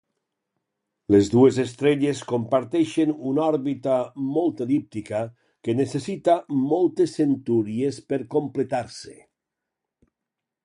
[1.15, 3.97] Les dues estrelles comparteixen una òrbita
[4.37, 5.19] molt el·líptica
[5.67, 9.15] que necessita moltes centúries per completar-se.